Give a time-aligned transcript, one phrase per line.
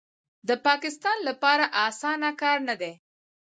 [0.47, 2.93] د پاکستان لپاره اسانه کار نه دی